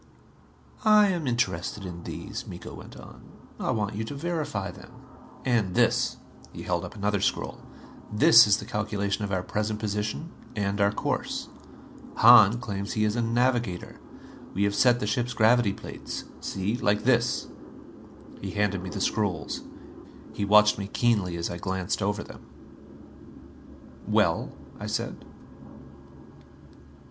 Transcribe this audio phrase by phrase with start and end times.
[0.83, 3.21] "I am interested in these," Miko went on.
[3.59, 4.89] "I want you to verify them.
[5.45, 6.17] And this."
[6.51, 7.59] He held up another scroll.
[8.11, 11.49] "This is the calculation of our present position and our course.
[12.15, 13.99] Hahn claims he is a navigator.
[14.55, 17.45] We have set the ship's gravity plates see, like this."
[18.41, 19.61] He handed me the scrolls.
[20.33, 22.41] He watched me keenly as I glanced over them.
[24.07, 25.23] "Well?" I said.